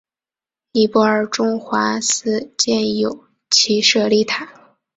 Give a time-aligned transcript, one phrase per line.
[0.71, 4.75] 尼泊尔中华寺建有其舍利塔。